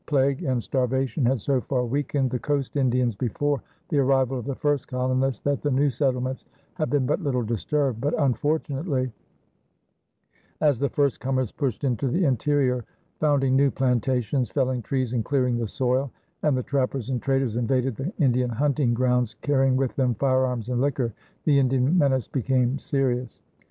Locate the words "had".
1.25-1.39, 6.73-6.89